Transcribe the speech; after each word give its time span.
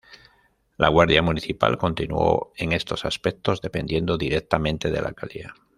La 0.77 0.89
Guardia 0.89 1.21
Municipal 1.21 1.77
continuó, 1.77 2.53
en 2.57 2.71
estos 2.71 3.05
aspectos, 3.05 3.61
dependiendo 3.61 4.17
directamente 4.17 4.89
de 4.89 4.99
la 4.99 5.09
alcaldía. 5.09 5.53